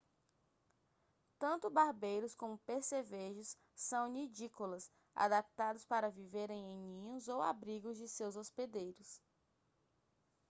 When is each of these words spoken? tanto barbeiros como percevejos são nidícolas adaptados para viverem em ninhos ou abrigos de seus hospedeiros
tanto 1.37 1.69
barbeiros 1.69 2.33
como 2.33 2.57
percevejos 2.65 3.55
são 3.75 4.09
nidícolas 4.09 4.89
adaptados 5.13 5.85
para 5.85 6.09
viverem 6.09 6.57
em 6.71 6.77
ninhos 6.79 7.27
ou 7.27 7.39
abrigos 7.39 7.99
de 7.99 8.07
seus 8.09 8.35
hospedeiros 8.35 9.21